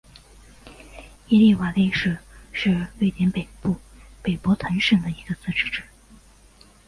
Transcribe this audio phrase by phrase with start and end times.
[1.27, 2.17] 耶利瓦勒市
[2.51, 3.75] 是瑞典北部
[4.23, 5.83] 北博滕省的一个自治市。